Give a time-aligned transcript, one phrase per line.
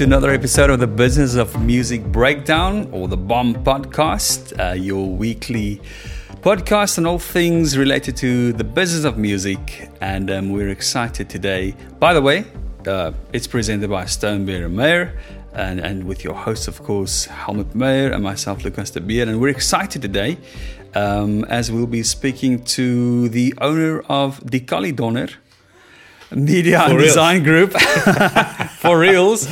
[0.00, 5.06] to another episode of the Business of Music Breakdown or the Bomb podcast, uh, your
[5.06, 5.78] weekly
[6.40, 9.90] podcast on all things related to the business of music.
[10.00, 11.74] And um, we're excited today.
[11.98, 12.46] By the way,
[12.86, 15.20] uh, it's presented by Stonebeer Meyer.
[15.52, 19.28] And, and with your host, of course, Helmut Mayer and myself, Lucas de Beer.
[19.28, 20.38] And we're excited today
[20.94, 25.28] um, as we'll be speaking to the owner of Die Donner
[26.32, 27.08] Media for and reals.
[27.08, 27.72] Design Group
[28.78, 29.46] for reals,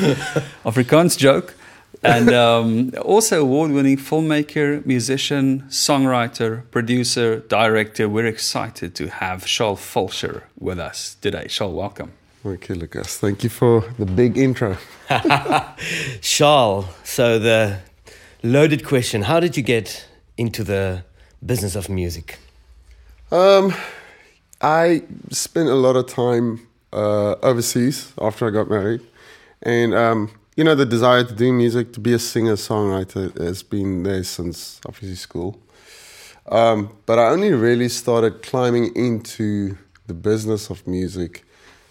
[0.65, 1.55] Afrikaans joke,
[2.03, 8.09] and um, also award-winning filmmaker, musician, songwriter, producer, director.
[8.09, 11.49] We're excited to have Charl Folscher with us today.
[11.49, 12.13] Charl, welcome.
[12.47, 13.19] Okay, Lucas.
[13.19, 14.77] Thank you for the big intro.
[16.21, 17.81] Charl, so the
[18.45, 21.05] loaded question: How did you get into the
[21.45, 22.39] business of music?
[23.33, 23.75] Um,
[24.61, 29.03] I spent a lot of time uh, overseas after I got married,
[29.63, 33.63] and um, you know the desire to do music, to be a singer songwriter, has
[33.63, 35.61] been there since obviously school.
[36.51, 41.45] Um, but I only really started climbing into the business of music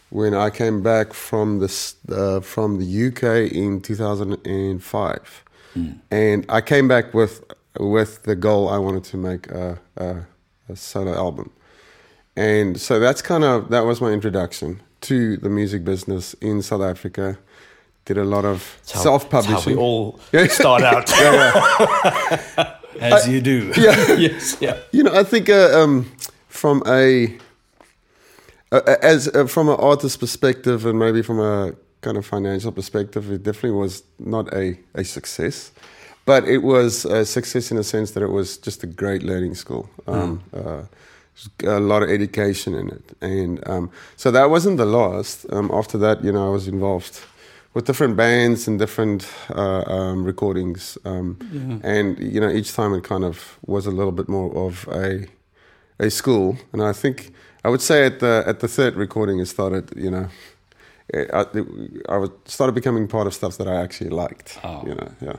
[0.10, 5.44] when I came back from the uh, from the UK in 2005,
[5.76, 6.00] mm.
[6.10, 7.44] and I came back with
[7.80, 10.26] with the goal I wanted to make a, a,
[10.70, 11.52] a solo album,
[12.36, 16.82] and so that's kind of that was my introduction to the music business in South
[16.82, 17.38] Africa.
[18.06, 19.74] Did a lot of self-publishing.
[19.76, 21.10] we all start out.
[21.20, 22.74] yeah, yeah.
[23.00, 23.74] As I, you do.
[23.78, 24.14] Yeah.
[24.14, 24.58] yes.
[24.60, 24.78] Yeah.
[24.92, 26.12] You know, I think uh, um,
[26.48, 27.38] from a
[28.72, 33.32] uh, as uh, from an artist perspective and maybe from a kind of financial perspective,
[33.32, 35.72] it definitely was not a, a success,
[36.26, 39.54] but it was a success in the sense that it was just a great learning
[39.54, 39.90] school.
[40.08, 40.88] Um, mm.
[41.64, 43.16] A lot of education in it.
[43.22, 45.46] And um, so that wasn't the last.
[45.52, 47.22] Um, after that, you know, I was involved
[47.74, 50.98] with different bands and different uh, um, recordings.
[51.06, 51.90] Um, yeah.
[51.92, 55.28] And, you know, each time it kind of was a little bit more of a,
[56.00, 56.58] a school.
[56.74, 57.34] And I think
[57.64, 60.28] I would say at the, at the third recording, it started, you know,
[61.14, 61.46] I,
[62.10, 64.60] I was, started becoming part of stuff that I actually liked.
[64.64, 64.84] Oh.
[64.86, 65.36] You know, yeah.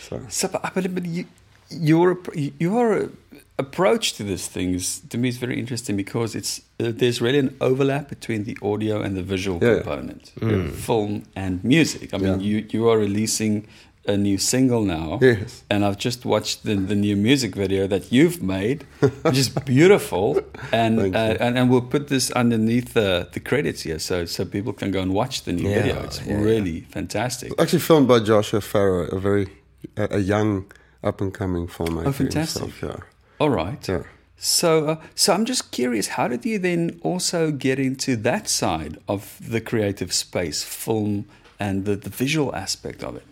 [0.00, 1.26] So, so but, but you,
[1.70, 3.10] you're, you're
[3.58, 7.38] approach to this thing is to me is very interesting because it's uh, there's really
[7.38, 9.76] an overlap between the audio and the visual yeah.
[9.76, 10.70] component, mm.
[10.72, 12.12] film and music.
[12.12, 12.46] I mean, yeah.
[12.46, 13.66] you you are releasing
[14.08, 15.64] a new single now, yes.
[15.68, 18.84] and I've just watched the, the new music video that you've made,
[19.22, 20.40] which is beautiful,
[20.72, 24.72] and uh, and and we'll put this underneath the the credits here, so so people
[24.72, 26.02] can go and watch the new yeah, video.
[26.04, 27.52] It's really fantastic.
[27.58, 29.48] Actually, filmed by Joshua Farrow, a very
[29.96, 30.66] a young
[31.06, 32.06] up and coming filmmaker.
[32.06, 32.62] Oh, fantastic!
[32.62, 33.04] Himself, yeah.
[33.38, 33.88] All right.
[33.88, 34.02] Yeah.
[34.36, 38.98] So, uh, so I'm just curious, how did you then also get into that side
[39.08, 41.24] of the creative space, film,
[41.58, 43.24] and the, the visual aspect of it?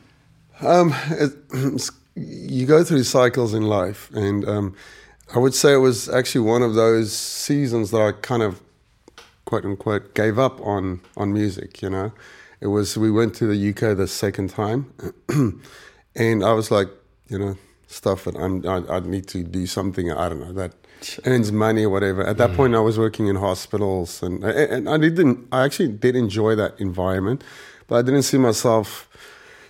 [0.63, 1.33] Um, it,
[2.15, 4.75] you go through cycles in life, and um,
[5.35, 8.63] I would say it was actually one of those seasons that I kind of,
[9.45, 11.83] quote unquote, gave up on on music.
[11.83, 12.13] You know,
[12.61, 14.93] it was we went to the UK the second time,
[16.17, 16.89] and I was like,
[17.35, 17.57] you know,
[17.89, 20.73] stuff that I'm, I, I need to do something, I don't know, that
[21.25, 22.25] earns money or whatever.
[22.25, 22.57] At that mm.
[22.57, 26.79] point, I was working in hospitals and, and I didn't, I actually did enjoy that
[26.79, 27.43] environment,
[27.89, 28.87] but I didn't see myself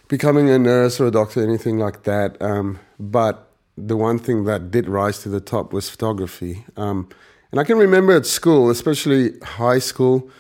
[0.09, 2.41] becoming a nurse or a doctor, or anything like that.
[2.41, 6.65] Um, but the one thing that did rise to the top was photography.
[6.77, 7.09] Um,
[7.51, 10.31] and I can remember at school, especially high school,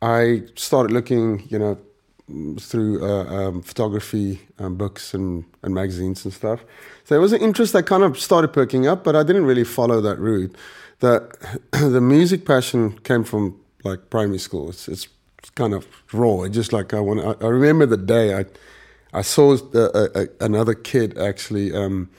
[0.00, 1.78] I started looking, you know,
[2.58, 6.64] through uh, um, photography um, books and, and magazines and stuff.
[7.04, 9.64] So it was an interest that kind of started perking up, but I didn't really
[9.64, 10.54] follow that route.
[11.00, 11.30] The
[11.72, 14.70] the music passion came from like primary school.
[14.70, 15.08] It's, it's
[15.54, 16.42] kind of raw.
[16.42, 17.20] It just like I want.
[17.20, 18.44] I, I remember the day I
[19.12, 21.74] I saw the, another kid actually.
[21.74, 22.10] Um,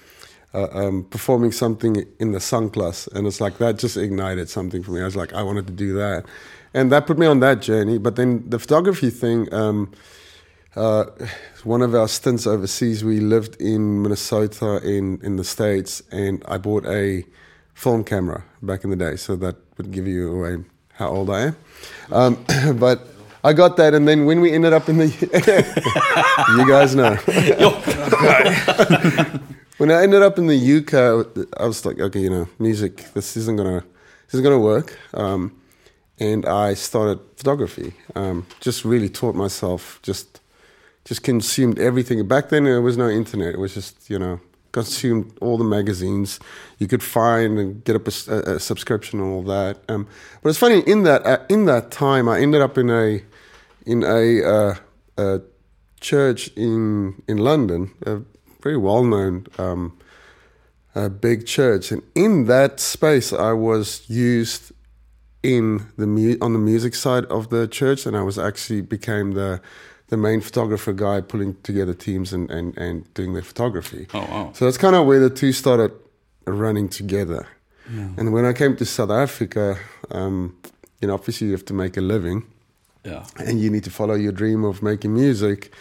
[0.55, 4.83] uh, um, performing something in the sung class, and it's like that just ignited something
[4.83, 5.01] for me.
[5.01, 6.25] I was like, I wanted to do that,
[6.73, 7.97] and that put me on that journey.
[7.97, 9.91] But then the photography thing, um,
[10.75, 11.05] uh,
[11.63, 16.57] one of our stints overseas, we lived in Minnesota in, in the States, and I
[16.57, 17.25] bought a
[17.73, 19.15] film camera back in the day.
[19.15, 21.55] So that would give you away how old I am.
[22.11, 22.45] Um,
[22.79, 23.07] but
[23.43, 25.07] I got that, and then when we ended up in the,
[26.57, 27.15] you guys know.
[29.77, 33.13] when I ended up in the UK, I was like, okay, you know, music.
[33.13, 33.83] This isn't gonna,
[34.29, 34.97] isn't gonna work.
[35.13, 35.51] Um,
[36.19, 37.94] and I started photography.
[38.15, 40.39] Um, just really taught myself just
[41.06, 42.25] just consumed everything.
[42.27, 43.56] Back then, there was no internet.
[43.56, 44.39] It was just, you know,
[44.71, 46.39] consumed all the magazines
[46.80, 49.77] you could find and get a, a, a subscription and all that.
[49.89, 50.07] Um,
[50.42, 53.21] but it's funny in that uh, in that time, I ended up in a
[53.86, 54.75] in a, uh,
[55.18, 55.42] a
[56.00, 58.21] church in in London, a
[58.62, 59.98] very well known um,
[60.95, 64.71] a big church, and in that space, I was used
[65.43, 69.33] in the mu- on the music side of the church, and I was actually became
[69.33, 69.61] the
[70.07, 74.07] the main photographer guy, pulling together teams and and, and doing the photography.
[74.13, 74.51] Oh wow!
[74.53, 75.91] So that's kind of where the two started
[76.45, 77.47] running together.
[77.93, 78.09] Yeah.
[78.17, 79.77] And when I came to South Africa,
[80.09, 80.55] um,
[81.01, 82.45] you know, obviously you have to make a living,
[83.03, 85.73] yeah, and you need to follow your dream of making music,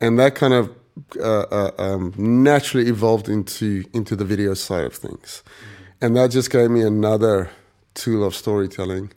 [0.00, 0.70] and that kind of
[1.18, 6.04] uh, uh, um, naturally evolved into into the video side of things, mm-hmm.
[6.04, 7.50] and that just gave me another
[7.94, 9.12] tool of storytelling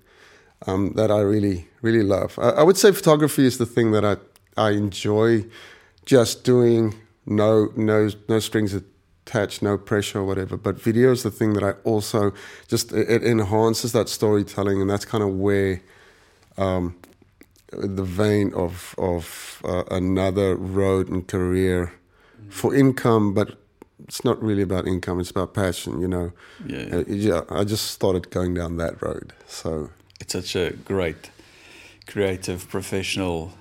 [0.68, 2.38] um, that I really really love.
[2.40, 4.18] I, I, would say photography is the thing that I
[4.58, 5.46] I enjoy
[6.06, 6.96] just doing.
[7.26, 10.58] No no no strings attached, no pressure or whatever.
[10.58, 12.34] But video is the thing that I also
[12.68, 15.82] just it, it enhances that storytelling, and that's kind of where.
[16.58, 16.96] Um,
[17.76, 21.92] the vein of of uh, another road and career
[22.50, 23.63] for income, but
[24.08, 25.20] it's not really about income.
[25.20, 26.32] It's about passion, you know.
[26.66, 26.96] Yeah, yeah.
[26.96, 27.42] Uh, yeah.
[27.50, 29.34] I just started going down that road.
[29.48, 31.32] So it's such a great,
[32.08, 33.54] creative, professional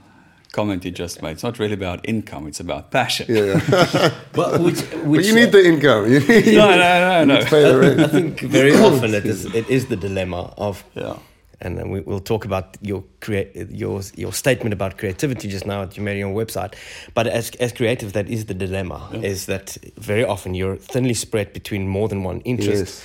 [0.52, 1.32] comment you just made.
[1.32, 3.26] It's not really about income; it's about passion.
[3.28, 4.14] Yeah, yeah.
[4.32, 6.12] but, which, which, but you need uh, the income.
[6.12, 7.34] You need, no, no, no, no.
[8.00, 11.16] I, I think very often it is, it is the dilemma of yeah
[11.62, 15.82] and then we, will talk about your create your your statement about creativity just now
[15.82, 16.74] at your Marion website.
[17.14, 19.20] But as as creative, that is the dilemma: yeah.
[19.20, 22.78] is that very often you're thinly spread between more than one interest.
[22.78, 23.04] Yes.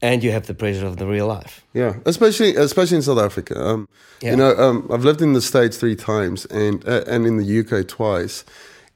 [0.00, 1.66] And you have the pressure of the real life.
[1.74, 3.60] Yeah, especially especially in South Africa.
[3.60, 3.88] Um,
[4.22, 4.30] yeah.
[4.30, 7.60] You know, um, I've lived in the States three times, and uh, and in the
[7.60, 8.44] UK twice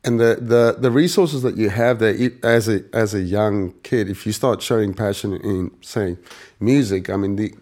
[0.04, 4.10] and the, the, the resources that you have there as a as a young kid,
[4.10, 6.16] if you start showing passion in say
[6.58, 7.54] music, I mean the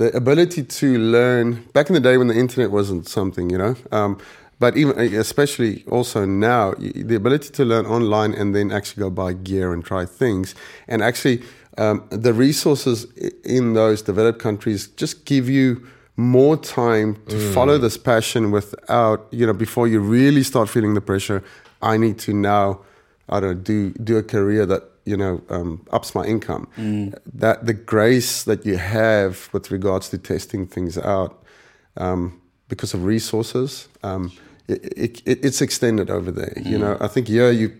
[0.00, 3.76] the ability to learn back in the day when the internet wasn't something, you know.
[3.92, 4.16] Um,
[4.58, 9.34] but even especially also now, the ability to learn online and then actually go buy
[9.34, 10.54] gear and try things,
[10.88, 11.42] and actually
[11.76, 13.04] um, the resources
[13.44, 15.86] in those developed countries just give you
[16.16, 17.54] more time to mm.
[17.54, 21.44] follow this passion without you know before you really start feeling the pressure.
[21.82, 22.80] I need to now,
[23.28, 26.68] I don't know, do do a career that you know um, ups my income.
[26.76, 27.18] Mm.
[27.34, 31.42] That the grace that you have with regards to testing things out
[31.96, 34.32] um, because of resources, um,
[34.68, 36.54] it, it, it's extended over there.
[36.56, 36.66] Mm.
[36.66, 37.72] You know, I think yeah, you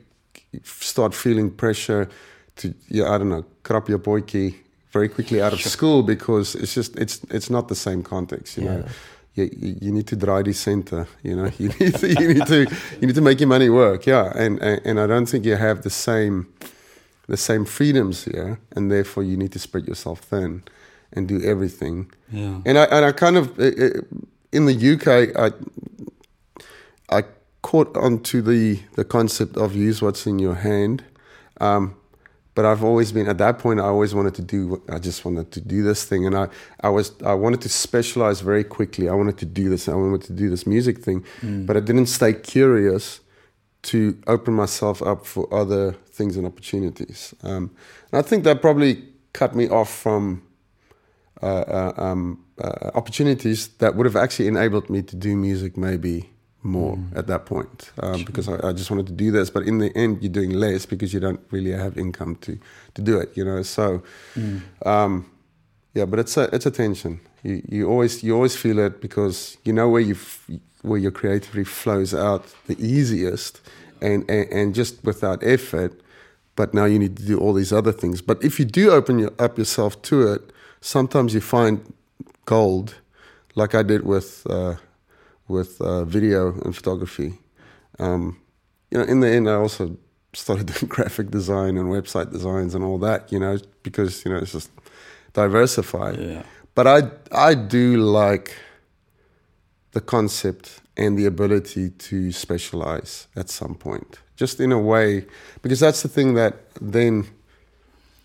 [0.63, 2.09] start feeling pressure
[2.57, 4.55] to yeah, I don't know, crap your boyki
[4.91, 5.71] very quickly out of sure.
[5.71, 8.57] school because it's just it's it's not the same context.
[8.57, 8.77] You yeah.
[8.77, 8.85] know.
[9.37, 9.49] You,
[9.81, 11.07] you, need to drive the center.
[11.23, 12.67] You know, you need to, you need to
[13.01, 14.05] you need to make your money work.
[14.05, 16.53] Yeah, and, and and I don't think you have the same
[17.31, 20.65] the same freedoms here, and therefore you need to spread yourself thin
[21.13, 22.11] and do everything.
[22.31, 22.61] Yeah.
[22.67, 25.07] And I and I kind of in the UK
[25.37, 25.53] I
[27.19, 27.25] I
[27.63, 31.05] caught onto the the concept of use what's in your hand.
[31.61, 31.95] Um,
[32.57, 33.79] but I've always been at that point.
[33.79, 34.83] I always wanted to do.
[34.89, 36.49] I just wanted to do this thing, and I,
[36.81, 37.13] I was.
[37.25, 39.09] I wanted to specialize very quickly.
[39.09, 39.89] I wanted to do this.
[39.89, 41.65] I wanted to do this music thing, mm.
[41.65, 43.21] but I didn't stay curious
[43.83, 47.35] to open myself up for other things and opportunities.
[47.43, 47.71] Um,
[48.13, 50.43] and I think that probably cut me off from
[51.43, 56.29] uh, uh, um, uh, opportunities that would have actually enabled me to do music maybe
[56.63, 57.17] more mm.
[57.17, 58.27] at that point um, sure.
[58.27, 59.49] because I, I, just wanted to do this.
[59.49, 62.59] But in the end, you're doing less because you don't really have income to
[62.95, 63.35] to do it.
[63.35, 64.03] You know, so
[64.37, 64.61] mm.
[64.85, 65.31] um,
[65.95, 66.05] yeah.
[66.05, 67.21] But it's a it's a tension.
[67.43, 70.17] You you always you always feel it because you know where you
[70.83, 73.61] where your creativity flows out the easiest
[74.01, 76.01] and, and, and just without effort.
[76.57, 78.21] But now you need to do all these other things.
[78.23, 81.93] But if you do open your, up yourself to it, sometimes you find
[82.45, 82.95] gold,
[83.55, 84.77] like I did with uh,
[85.49, 87.39] with uh, video and photography.
[87.99, 88.41] Um,
[88.91, 89.97] you know, in the end, I also
[90.33, 93.33] started doing graphic design and website designs and all that.
[93.33, 94.71] You know, because you know it's just
[95.33, 96.19] diversified.
[96.19, 96.43] Yeah.
[96.75, 98.55] But I I do like
[99.93, 105.25] the concept and the ability to specialize at some point, just in a way,
[105.63, 107.27] because that's the thing that then,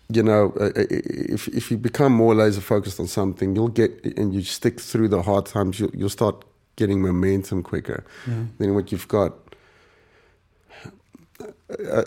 [0.08, 4.04] you know, uh, uh, if if you become more laser focused on something, you'll get
[4.16, 6.44] and you stick through the hard times, you'll, you'll start
[6.76, 8.44] getting momentum quicker yeah.
[8.58, 9.32] than what you've got.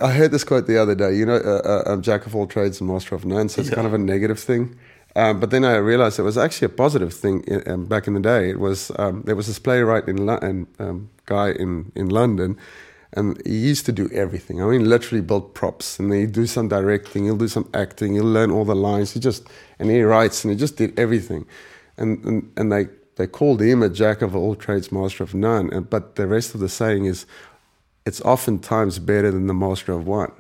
[0.01, 1.13] I heard this quote the other day.
[1.13, 3.49] You know, uh, uh, jack of all trades and master of none.
[3.49, 3.75] So it's yeah.
[3.75, 4.77] kind of a negative thing.
[5.19, 8.13] Um, but then I realized it was actually a positive thing in, um, back in
[8.13, 8.49] the day.
[8.49, 10.29] It was um, there was this playwright in
[10.79, 12.57] um, guy in in London,
[13.11, 14.61] and he used to do everything.
[14.63, 18.33] I mean, literally build props, and he'd do some directing, he'll do some acting, he'll
[18.37, 19.11] learn all the lines.
[19.11, 19.45] He just
[19.77, 21.45] and he writes, and he just did everything,
[21.97, 25.69] and and, and they they called him a jack of all trades, master of none.
[25.73, 27.25] And, but the rest of the saying is,
[28.05, 30.31] it's oftentimes better than the master of one.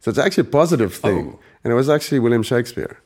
[0.00, 1.32] So it's actually a positive thing.
[1.34, 1.40] Oh.
[1.64, 3.00] And it was actually William Shakespeare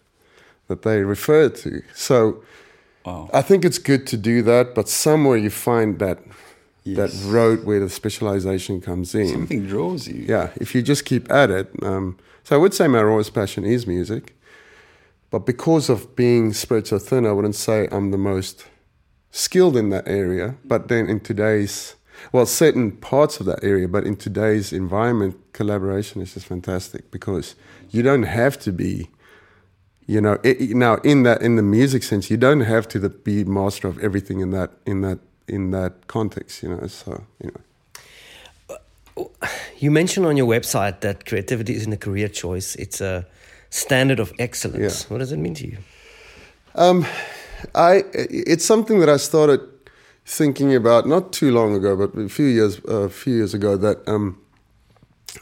[0.73, 1.83] that they refer to.
[1.95, 2.43] So
[3.05, 3.29] Wow.
[3.35, 6.19] I think it's good to do that, but somewhere you find that
[6.85, 6.97] Yes.
[7.01, 9.29] that road where the specialization comes in.
[9.29, 10.25] Something draws you.
[10.35, 11.69] Yeah, if you just keep at it.
[11.83, 14.35] Um, so I would say my rawest passion is music,
[15.31, 18.67] but because of being spread so thin, I wouldn't say I'm the most
[19.31, 20.57] skilled in that area.
[20.65, 21.95] But then in today's,
[22.33, 27.55] well, certain parts of that area, but in today's environment, collaboration is just fantastic because
[27.95, 29.09] you don't have to be.
[30.07, 33.09] You know, it, now in that in the music sense, you don't have to the,
[33.09, 36.63] be master of everything in that in that in that context.
[36.63, 37.61] You know, so you know.
[39.79, 43.27] You mentioned on your website that creativity isn't a career choice; it's a
[43.71, 45.03] standard of excellence.
[45.03, 45.13] Yeah.
[45.13, 45.79] What does it mean to you?
[46.75, 47.05] Um,
[47.75, 49.61] I it's something that I started
[50.25, 53.77] thinking about not too long ago, but a few years a few years ago.
[53.77, 54.39] That um,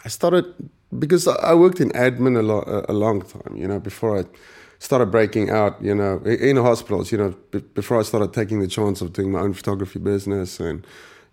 [0.05, 0.47] I started
[0.99, 3.57] because I worked in admin a, a long time.
[3.57, 4.25] You know, before I
[4.81, 5.81] started breaking out.
[5.81, 7.13] You know, in hospitals.
[7.13, 7.31] You know,
[7.75, 10.85] before I started taking the chance of doing my own photography business and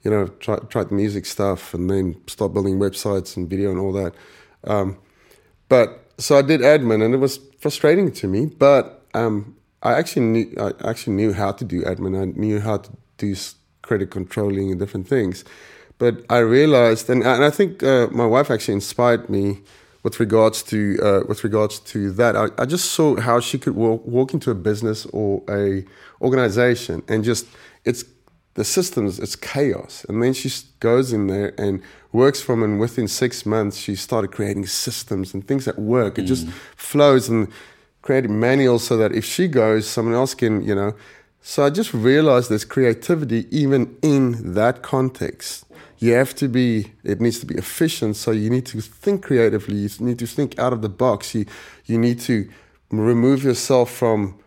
[0.04, 3.80] you know try tried the music stuff and then start building websites and video and
[3.80, 4.14] all that.
[4.66, 4.98] Um,
[5.70, 8.46] but so I did admin, and it was frustrating to me.
[8.46, 12.22] But um, I actually knew I actually knew how to do admin.
[12.22, 13.36] I knew how to do
[13.82, 15.44] credit controlling and different things.
[16.00, 19.62] But I realized, and, and I think uh, my wife actually inspired me
[20.08, 22.36] with regards to uh, with regards to that.
[22.36, 25.84] I, I just saw how she could walk, walk into a business or a
[26.22, 27.46] organization and just
[27.84, 28.06] it's
[28.54, 30.06] the systems it's chaos.
[30.08, 30.50] And then she
[30.80, 31.82] goes in there and
[32.14, 36.18] works from and within six months she started creating systems and things that work.
[36.18, 37.52] It just flows and
[38.02, 40.96] creating manuals so that if she goes someone else can you know.
[41.42, 45.67] So i just realized there's creativity even in that context
[46.00, 49.76] you have to be it needs to be efficient so you need to think creatively
[49.76, 51.46] you need to think out of the box you
[51.86, 52.48] you need to
[52.92, 54.40] remove yourself from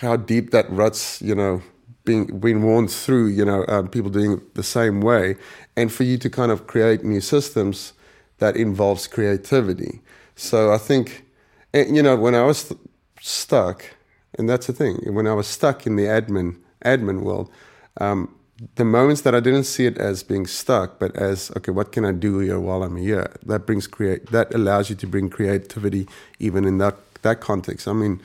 [0.00, 1.62] how deep that ruts, you know,
[2.04, 5.36] being being worn through, you know, um, people doing it the same way,
[5.76, 7.92] and for you to kind of create new systems
[8.38, 10.00] that involves creativity.
[10.34, 11.24] So I think,
[11.74, 12.72] you know, when I was
[13.20, 13.84] stuck,
[14.38, 17.50] and that's the thing, when I was stuck in the admin admin world,
[18.00, 18.34] um,
[18.76, 22.04] the moments that I didn't see it as being stuck, but as okay, what can
[22.04, 23.30] I do here while I'm here?
[23.46, 26.06] That brings create that allows you to bring creativity
[26.38, 27.88] even in that that context.
[27.88, 28.20] I mean,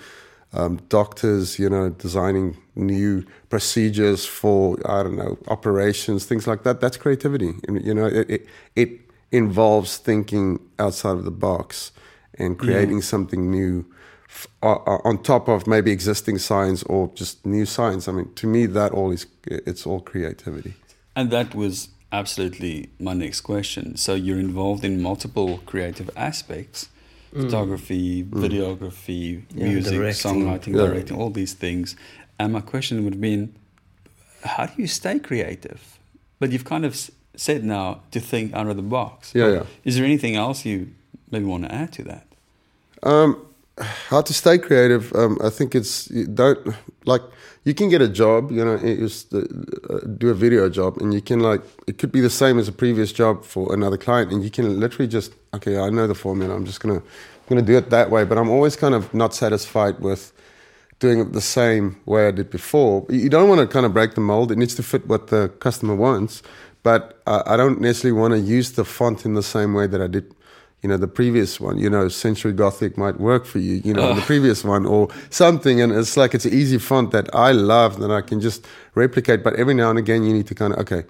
[0.53, 6.81] um, doctors, you know, designing new procedures for I don't know operations, things like that.
[6.81, 7.53] That's creativity.
[7.67, 8.89] And, you know, it, it it
[9.31, 11.91] involves thinking outside of the box
[12.35, 13.96] and creating something new f- o- o-
[14.61, 18.07] Uh, uh, on top of maybe existing science or just new science.
[18.07, 20.73] I mean, to me, that all is it's all creativity.
[21.15, 23.95] And that was absolutely my next question.
[23.97, 26.89] So you're involved in multiple creative aspects
[27.33, 27.43] mm.
[27.43, 28.29] photography, mm.
[28.29, 30.31] videography, Yeah, music, directing.
[30.31, 30.87] songwriting, Yeah.
[30.87, 31.95] directing, all these things.
[32.39, 33.53] And my question would have been
[34.43, 35.99] how do you stay creative?
[36.39, 36.95] But you've kind of
[37.35, 39.33] said now to think out of the box.
[39.33, 39.63] Yeah, yeah.
[39.83, 40.89] Is there anything else you
[41.31, 42.25] maybe want to add to that?
[43.03, 43.46] Um,
[43.79, 45.13] how to stay creative?
[45.15, 47.21] Um, I think it's you don't like
[47.63, 49.41] you can get a job, you know, just uh,
[50.17, 52.71] do a video job, and you can like it could be the same as a
[52.71, 56.55] previous job for another client, and you can literally just okay, I know the formula,
[56.55, 57.01] I'm just gonna
[57.49, 58.23] gonna do it that way.
[58.23, 60.31] But I'm always kind of not satisfied with
[60.99, 63.05] doing it the same way I did before.
[63.09, 65.49] You don't want to kind of break the mold; it needs to fit what the
[65.59, 66.41] customer wants.
[66.83, 70.07] But I don't necessarily want to use the font in the same way that I
[70.07, 70.33] did
[70.81, 74.13] you know the previous one you know century gothic might work for you you know
[74.13, 75.81] the previous one or something.
[75.81, 78.65] And it's like it's an easy font that i love that i can just
[78.95, 79.43] replicate.
[79.43, 81.03] But every now and again you need to kind of okay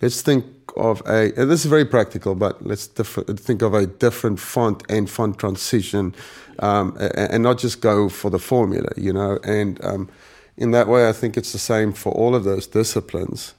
[0.00, 0.44] let's think
[0.76, 5.08] of a this is very practical but let's diff- think of a different font and
[5.08, 6.14] font transition
[6.58, 9.38] um, and, and not just go for the formula you know.
[9.44, 10.08] And um,
[10.56, 13.54] in that way i think it's the same for all of those disciplines.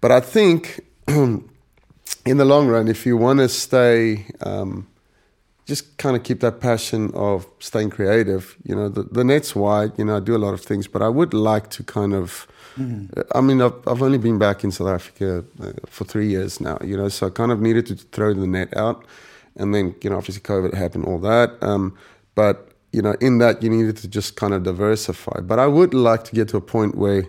[0.00, 1.48] But i think in
[2.24, 4.88] the long run if you want to stay um,
[5.66, 8.56] just kind of keep that passion of staying creative.
[8.64, 9.92] You know, the, the net's wide.
[9.98, 12.46] You know, I do a lot of things, but I would like to kind of.
[13.34, 16.78] I mean, I've, I've only been back in South Africa uh, for three years now.
[16.84, 19.04] You know, so I kind of needed to throw the net out,
[19.56, 21.56] and then you know, obviously COVID happened, all that.
[21.62, 21.96] Um,
[22.34, 25.40] but you know, in that you needed to just kind of diversify.
[25.40, 27.24] But I would like to get to a point where,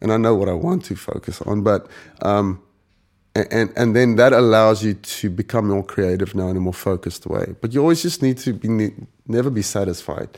[0.00, 1.86] and I know what I want to focus on, but.
[2.22, 2.62] Um,
[3.50, 7.26] and and then that allows you to become more creative now in a more focused
[7.26, 7.54] way.
[7.60, 8.92] But you always just need to be
[9.26, 10.28] never be satisfied,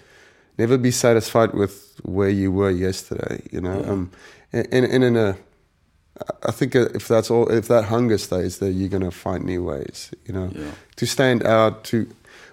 [0.58, 3.42] never be satisfied with where you were yesterday.
[3.52, 4.10] You know, um,
[4.52, 5.36] and, and in a
[6.42, 10.10] I think if that's all, if that hunger stays there, you're gonna find new ways.
[10.26, 10.70] You know, Yeah.
[10.96, 11.84] to stand out.
[11.84, 12.06] To,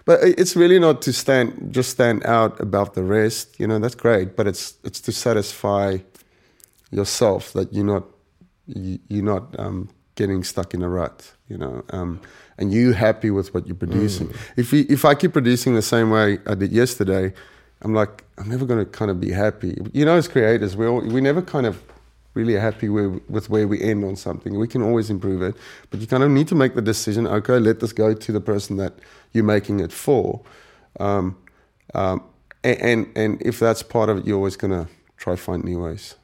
[0.06, 3.60] but it's really not to stand just stand out above the rest.
[3.60, 5.98] You know, that's great, but it's it's to satisfy
[6.92, 8.04] yourself that you're not
[8.68, 11.32] you, you're not um, getting stuck in a rut.
[11.48, 12.22] You know, um,
[12.58, 14.34] and you happy with what you're producing.
[14.58, 17.34] If we, if I keep producing the same way I did yesterday,
[17.82, 19.78] I'm like I'm never going to kind of be happy.
[19.94, 21.82] You know, as creators, we all, we never kind of
[22.34, 24.58] really happy with, with where we end on something.
[24.58, 25.56] We can always improve it,
[25.90, 27.28] but you kind of need to make the decision.
[27.28, 28.94] Okay, let this go to the person that
[29.34, 30.42] you're making it for,
[31.00, 31.38] um,
[31.94, 32.24] um,
[32.64, 35.84] and, and and if that's part of it, you're always going to try find new
[35.84, 36.16] ways,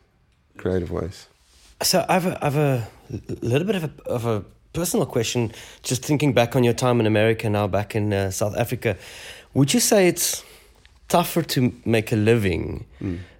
[0.58, 1.28] creative ways.
[1.84, 2.88] So I've a, I've a
[3.42, 5.52] little bit of a, of a personal question.
[5.82, 8.96] Just thinking back on your time in America, now back in uh, South Africa,
[9.54, 10.44] would you say it's
[11.08, 12.86] tougher to make a living?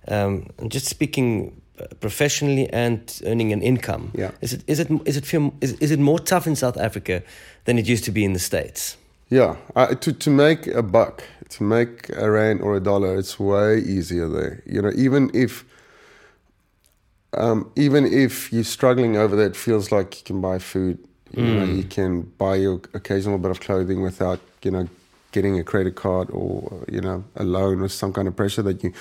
[0.08, 4.12] Um, just speaking uh, professionally and earning an income.
[4.16, 4.32] Yeah.
[4.42, 7.22] Is it is it is it feel, is, is it more tough in South Africa
[7.66, 8.98] than it used to be in the states?
[9.30, 13.40] Yeah, uh, to to make a buck, to make a rand or a dollar, it's
[13.40, 14.62] way easier there.
[14.66, 15.64] You know, even if
[17.34, 21.00] um, even if you're struggling over there, it feels like you can buy food.
[21.34, 24.90] You know, you can buy your occasional bit of clothing without you know
[25.32, 28.84] getting a credit card or you know a loan or some kind of pressure that
[28.84, 28.92] you,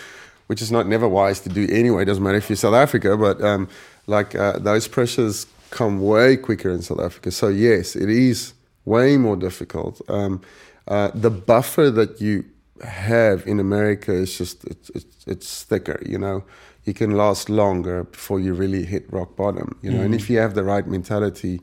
[0.47, 2.03] which is not never wise to do anyway.
[2.03, 3.69] It doesn't matter if you're South Africa, but um,
[4.07, 7.33] like uh, those pressures come way quicker in South Africa.
[7.33, 8.53] So yes, it is
[8.85, 10.01] way more difficult.
[10.09, 10.41] Um,
[10.87, 12.45] uh, the buffer that you
[12.83, 16.01] have in America is just it's, it's, it's thicker.
[16.07, 16.45] You know,
[16.85, 19.77] you can last longer before you really hit rock bottom.
[19.83, 21.61] You know, and if you have the right mentality.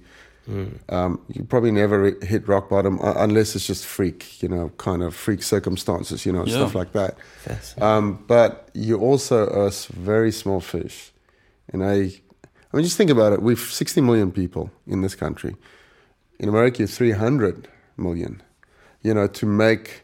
[0.89, 5.03] Um, you probably never hit rock bottom uh, unless it's just freak, you know, kind
[5.03, 6.55] of freak circumstances, you know, Yeah.
[6.55, 7.17] stuff like that.
[7.83, 11.11] Um, but you also are a very small fish.
[11.73, 13.41] And I, I mean, just think about it.
[13.41, 15.57] We've 60 million people in this country.
[16.39, 18.41] In America, you're 300 million.
[19.01, 20.03] You know, to make,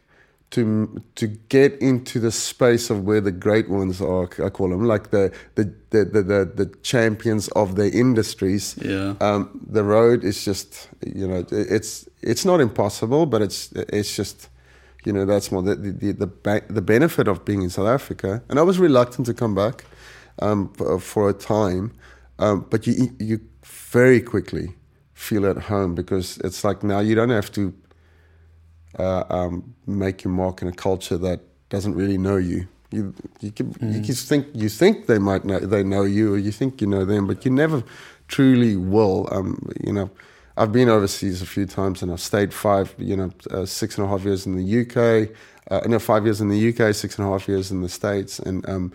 [0.53, 4.85] to to get into the space of where the great ones are, I call them,
[4.85, 8.75] like the the the the, the, the champions of their industries.
[8.77, 9.15] Yeah.
[9.19, 14.49] Um, the road is just, you know, it's it's not impossible, but it's it's just,
[15.05, 18.43] you know, that's more the the the, ba- the benefit of being in South Africa.
[18.47, 19.85] And I was reluctant to come back
[20.39, 21.91] um, for, for a time,
[22.37, 24.75] um, but you you very quickly
[25.13, 27.73] feel at home because it's like now you don't have to
[28.99, 32.67] uh, um, make your mark in a culture that doesn't really know you.
[32.91, 36.38] You you can you can think you think they might know they know you or
[36.38, 37.84] you think you know them, but you never
[38.27, 39.27] truly will.
[39.32, 40.12] Um, you know,
[40.58, 44.06] I've been overseas a few times and I've stayed five, you know, uh, six and
[44.06, 45.36] a half years in the UK.
[45.71, 48.38] Uh, no, five years in the UK, six and a half years in the States,
[48.38, 48.91] and um,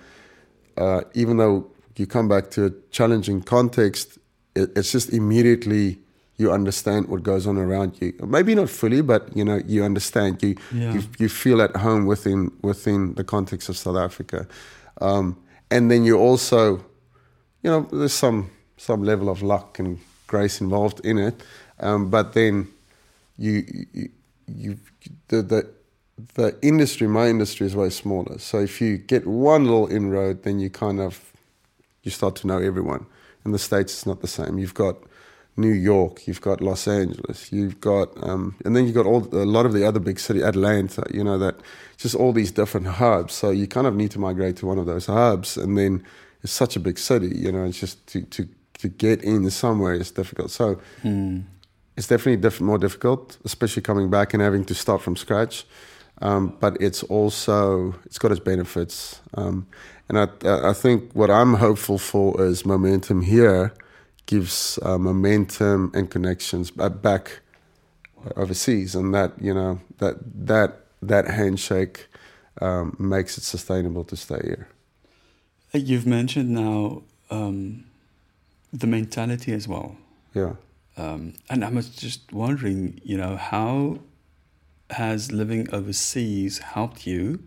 [0.76, 4.18] uh, even though you come back to a challenging context,
[4.54, 5.98] it, it's just immediately
[6.38, 8.12] you understand what goes on around you.
[8.24, 10.42] Maybe not fully, but you know you understand.
[10.42, 10.94] You Yeah.
[10.94, 14.46] you, you feel at home within within the context of South Africa,
[15.00, 15.36] um,
[15.70, 16.76] and then you also,
[17.62, 21.42] you know, there's some some level of luck and grace involved in it,
[21.80, 22.68] um, but then
[23.36, 24.08] you you,
[24.46, 24.78] you
[25.28, 25.66] the, the
[26.34, 28.38] the industry, my industry is way smaller.
[28.38, 31.32] So if you get one little inroad, then you kind of
[32.02, 33.06] you start to know everyone.
[33.44, 34.58] In the states, it's not the same.
[34.58, 34.96] You've got
[35.58, 39.44] New York, you've got Los Angeles, you've got, um, and then you've got all a
[39.44, 41.02] lot of the other big city, Atlanta.
[41.12, 41.56] You know that
[41.96, 43.34] just all these different hubs.
[43.34, 46.04] So you kind of need to migrate to one of those hubs, and then
[46.42, 47.32] it's such a big city.
[47.34, 50.50] You know, it's just to to to get in somewhere is difficult.
[50.52, 50.80] So
[51.96, 55.66] it's definitely diff- more difficult, especially coming back and having to start from scratch.
[56.22, 59.66] Um, but it's also it's got its benefits, um,
[60.08, 60.28] and I
[60.70, 63.72] I think what I'm hopeful for is momentum here
[64.28, 67.40] gives uh, momentum and connections back
[68.36, 72.06] overseas, and that you know that that that handshake
[72.60, 74.68] um, makes it sustainable to stay here.
[75.72, 77.84] You've mentioned now um,
[78.72, 79.96] the mentality as well.
[80.34, 80.54] Yeah.
[80.96, 84.00] Um, and I was just wondering, you know, how
[84.90, 87.42] has living overseas helped you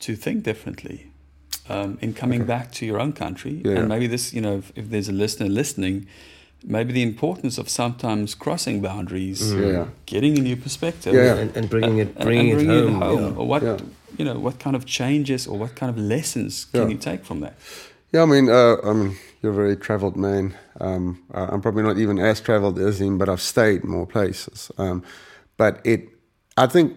[0.00, 1.09] to think differently
[1.70, 3.60] um, in coming back to your own country?
[3.64, 3.78] Yeah.
[3.78, 6.06] And maybe this, you know, if, if there's a listener listening,
[6.64, 9.86] maybe the importance of sometimes crossing boundaries, Yeah.
[10.06, 11.40] getting a new perspective, Yeah, yeah.
[11.42, 13.22] And, and bringing it, and- bringing, and it home.
[13.22, 13.38] yeah.
[13.40, 13.78] or what, Yeah.
[14.18, 16.88] you know, what kind of changes or what kind of lessons can Yeah.
[16.88, 17.54] you take from that?
[18.12, 20.54] Yeah, I mean, uh, I mean, you're a very traveled man.
[20.80, 24.70] Um, uh, I'm probably not even as traveled as him, but I've stayed more places.
[24.76, 25.02] Um,
[25.56, 26.00] but it,
[26.56, 26.96] I think,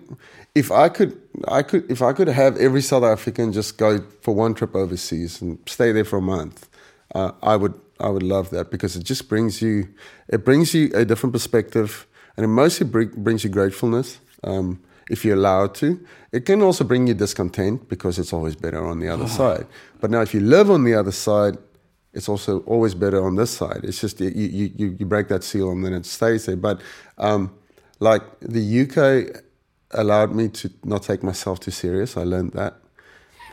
[0.56, 4.36] if I could, I could, if I could have every South African just go for
[4.36, 6.70] one trip overseas and stay there for a month,
[7.16, 9.88] uh, I would, I would love that because it just brings you,
[10.28, 12.06] it brings you a different perspective,
[12.38, 14.20] and it mostly bring, brings you gratefulness.
[14.44, 16.00] Um, if you allow it to,
[16.32, 19.68] it can also bring you discontent because it's always better on the other side.
[20.00, 21.58] But now, if you live on the other side,
[22.13, 23.82] it's also always better on this side.
[23.84, 26.56] It's just you you, you break that seal and then it stays there.
[26.56, 26.80] But
[27.18, 27.54] um,
[28.00, 29.44] like the UK
[29.93, 32.17] allowed me to not take myself too serious.
[32.17, 32.75] I learned that.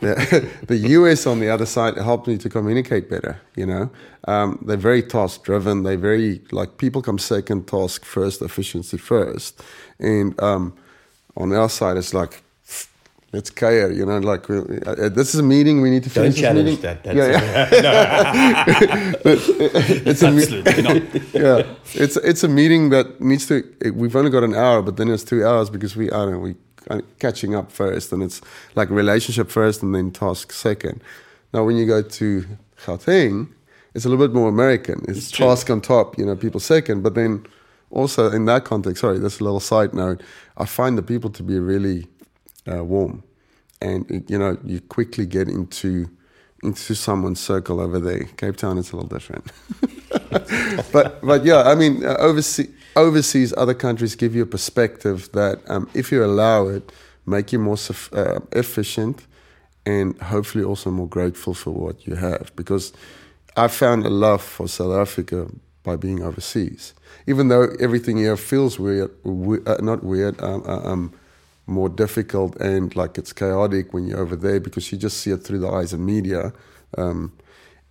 [0.01, 3.39] The, US on the other side helped me to communicate better.
[3.55, 3.89] You know,
[4.27, 5.83] um, they're very task driven.
[5.83, 9.61] They're very like people come second, task first, efficiency first,
[9.99, 10.73] and um,
[11.37, 12.43] on our side it's like
[13.33, 15.81] let's care, you know, like uh, uh, this is a meeting.
[15.81, 16.81] We need to finish Don't this meeting.
[16.81, 17.15] That.
[17.15, 17.27] yeah,
[17.71, 19.13] yeah.
[20.05, 20.63] it's a meeting.
[21.33, 21.63] yeah,
[21.93, 23.63] it's it's a meeting that needs to.
[23.93, 26.39] We've only got an hour, but then it's two hours because we I don't know
[26.39, 26.55] we
[27.19, 28.41] catching up first, and it's
[28.75, 31.01] like relationship first, and then task second.
[31.53, 32.45] Now, when you go to
[32.85, 33.49] Gauteng,
[33.93, 35.03] it's a little bit more American.
[35.07, 37.45] It's, it's task on top, you know, people second, but then
[37.89, 40.21] also in that context, sorry, this little side note,
[40.57, 42.07] I find the people to be really
[42.71, 43.23] uh, warm,
[43.81, 46.09] and you know you quickly get into
[46.63, 48.25] into someone's circle over there.
[48.37, 49.51] Cape Town is a little different,
[50.91, 55.61] but but yeah, I mean uh, overseas overseas other countries give you a perspective that
[55.67, 56.91] um, if you allow it,
[57.25, 57.77] make you more
[58.13, 59.25] uh, efficient,
[59.85, 62.93] and hopefully also more grateful for what you have because.
[63.57, 65.47] I found a love for South Africa
[65.83, 66.93] by being overseas.
[67.27, 71.13] Even though everything here feels weird, we, uh, not weird, um, uh, um,
[71.71, 75.37] more difficult and like it's chaotic when you're over there because you just see it
[75.37, 76.53] through the eyes of media.
[76.97, 77.31] Um,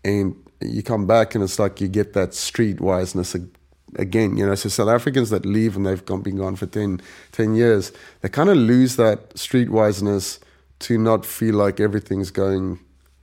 [0.04, 3.34] and you come back and it's like you get that street wiseness
[3.96, 4.36] again.
[4.36, 7.00] You know, so South Africans that leave and they've been gone for 10,
[7.32, 10.38] 10 years, they kind of lose that street wiseness
[10.80, 12.78] to not feel like everything's going,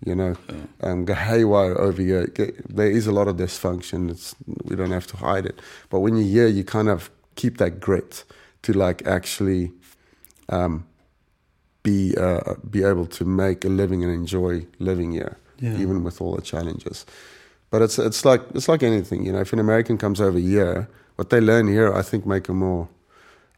[0.05, 0.89] you know, yeah.
[0.89, 2.27] um, go haywire over here.
[2.69, 4.09] There is a lot of dysfunction.
[4.11, 5.59] It's, we don't have to hide it.
[5.89, 8.23] But when you're here, you kind of keep that grit
[8.63, 9.71] to like actually
[10.49, 10.86] um,
[11.83, 15.77] be uh, be able to make a living and enjoy living here, yeah.
[15.77, 17.05] even with all the challenges.
[17.69, 19.39] But it's it's like it's like anything, you know.
[19.39, 22.88] If an American comes over here, what they learn here, I think, make them more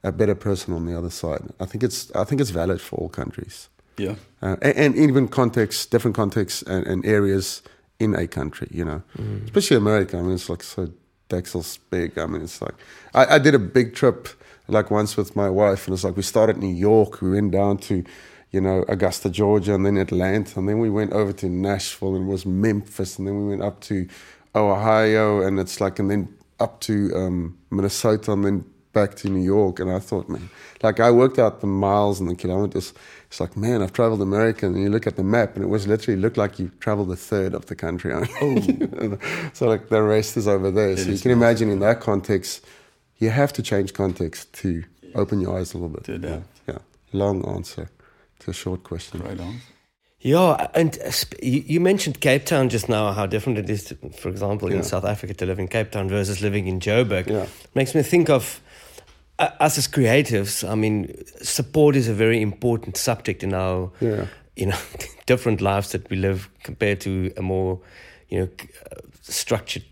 [0.04, 1.42] a better person on the other side.
[1.60, 3.70] I think it's I think it's valid for all countries.
[3.98, 7.62] Yeah, uh, and, and, even contexts, different contexts and, and, areas
[8.00, 8.70] in a country.
[8.72, 9.44] You know, mm.
[9.44, 10.18] especially America.
[10.18, 10.90] I mean, it's like so
[11.28, 12.18] Dexel's big.
[12.18, 12.76] I mean, it's like
[13.14, 14.30] I, I did a big trip
[14.70, 17.52] like once with my wife, and it's like we started in New York, we went
[17.52, 18.04] down to,
[18.52, 22.28] you know, Augusta, Georgia, and then Atlanta, and then we went over to Nashville, and
[22.28, 24.08] it was Memphis, and then we went up to
[24.56, 29.44] Ohio, and it's like, and then up to um, Minnesota, and then back to New
[29.44, 29.80] York.
[29.80, 30.50] And I thought, man,
[30.82, 32.94] like I worked out the miles and the kilometers.
[33.28, 35.88] It's like, man, I've traveled America, and you look at the map, and it was
[35.88, 38.14] literally looked like you traveled a third of the country.
[38.42, 39.18] Oh.
[39.54, 40.92] so like the rest is over there.
[40.92, 41.38] It so you can nice.
[41.38, 42.66] imagine in that context
[43.20, 44.84] you have to change context to
[45.16, 46.06] open your eyes a little bit.
[46.06, 46.62] To adapt.
[46.68, 46.74] Yeah.
[46.74, 46.80] yeah.
[47.12, 47.90] Long answer
[48.40, 49.22] to a short question.
[49.22, 49.60] Right on.
[50.22, 50.98] Yeah, and
[51.42, 54.82] you mentioned Cape Town just now, how different it is, to, for example, in yeah.
[54.82, 57.28] South Africa to live in Cape Town versus living in Joburg.
[57.28, 57.46] Yeah.
[57.74, 58.60] Makes me think of
[59.40, 60.70] uh, us as creatives.
[60.70, 64.26] I mean, support is a very important subject in our, yeah.
[64.58, 64.78] you know,
[65.26, 67.80] different lives that we live compared to a more,
[68.28, 68.50] you know,
[69.22, 69.86] structured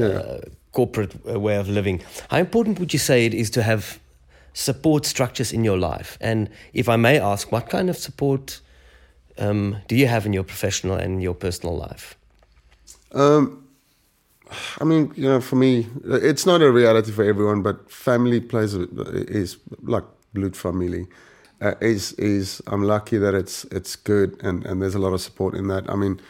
[0.00, 0.38] uh,
[0.74, 2.02] corporate uh, way of living.
[2.28, 3.98] How important would you say it is to have
[4.52, 6.18] support structures in your life?
[6.20, 8.60] And if I may ask, what kind of support
[9.38, 12.16] um, do you have in your professional and your personal life?
[13.12, 13.64] Um,
[14.80, 18.74] I mean, you know, for me, it's not a reality for everyone, but family plays
[18.74, 21.06] is like blood family.
[21.60, 25.20] Uh, is is I'm lucky that it's it's good and, and there's a lot of
[25.20, 25.88] support in that.
[25.88, 26.20] I mean,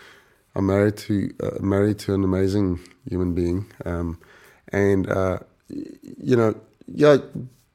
[0.57, 3.67] I'm married to uh, married to an amazing human being.
[3.85, 4.19] Um,
[4.69, 5.39] and uh,
[5.69, 6.55] you know,
[6.87, 7.19] yeah,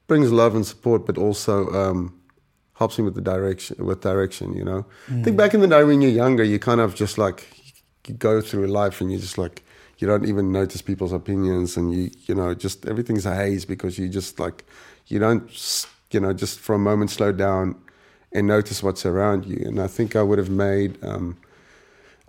[0.07, 2.19] brings love and support, but also um,
[2.75, 3.85] helps me with the direction.
[3.85, 5.21] With direction, you know, mm.
[5.21, 7.47] I think back in the day when you're younger, you kind of just like
[8.07, 9.63] you go through life and you just like
[9.97, 13.99] you don't even notice people's opinions, and you you know just everything's a haze because
[13.99, 14.65] you just like
[15.07, 15.77] you don't
[16.11, 17.75] you know just for a moment slow down
[18.31, 19.61] and notice what's around you.
[19.65, 21.03] And I think I would have made.
[21.03, 21.37] Um,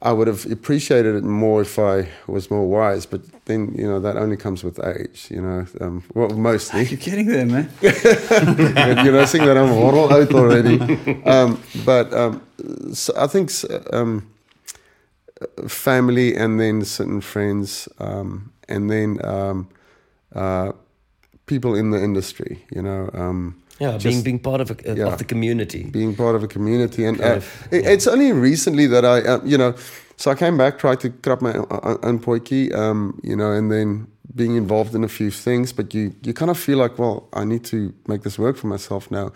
[0.02, 4.00] I would have appreciated it more if I was more wise, but then you know
[4.00, 5.28] that only comes with age.
[5.30, 6.84] You know, um, well, mostly.
[6.84, 7.70] You're getting there, man.
[7.82, 10.78] You're noticing that I'm all out already.
[11.24, 12.42] Um, but um,
[12.94, 13.50] so I think
[13.92, 14.26] um,
[15.68, 19.68] family, and then certain friends, um, and then um,
[20.34, 20.72] uh,
[21.44, 22.64] people in the industry.
[22.70, 23.10] You know.
[23.80, 25.84] Yeah, Just, being being part of a, yeah, of the community.
[25.84, 27.40] Being part of a community, and uh,
[27.70, 29.74] it, it's only recently that I, uh, you know,
[30.16, 31.54] so I came back, tried to cut up my
[32.02, 36.14] own poiki, um, you know, and then being involved in a few things, but you
[36.22, 39.32] you kind of feel like, well, I need to make this work for myself now.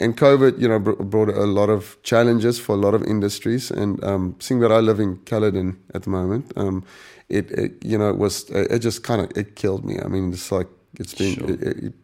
[0.00, 3.70] And COVID, you know, brought a lot of challenges for a lot of industries.
[3.70, 6.82] And um, seeing that I live in Caledon at the moment, um,
[7.28, 10.00] it, it, you know, it was it just kind of it killed me.
[10.04, 10.66] I mean, it's like
[10.98, 11.50] it's been sure.
[11.50, 11.94] it, it,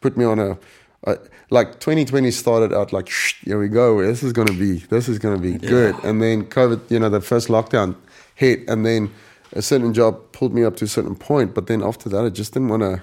[0.00, 0.58] put me on a
[1.06, 1.16] uh,
[1.50, 3.08] like 2020 started out like
[3.44, 5.70] here we go this is going to be this is going to be yeah.
[5.70, 6.04] good.
[6.04, 7.96] And then covid you know the first lockdown
[8.34, 9.10] hit and then
[9.52, 12.28] a certain job pulled me up to a certain point but then after that i
[12.28, 13.02] just didn't want to